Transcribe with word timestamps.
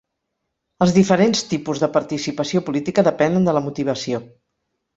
Els 0.85 0.93
diferents 0.95 1.43
tipus 1.51 1.83
de 1.85 1.91
participació 1.99 2.63
política 2.73 3.07
depenen 3.11 3.49
de 3.51 3.57
la 3.61 3.65
motivació. 3.69 4.27